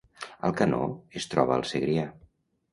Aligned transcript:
Alcanó 0.47 0.79
es 1.21 1.29
troba 1.35 1.55
al 1.59 1.69
Segrià 1.75 2.11